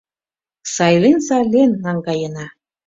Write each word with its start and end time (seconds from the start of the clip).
Сайлен-сайлен 0.75 1.71
наҥгаена. 1.83 2.45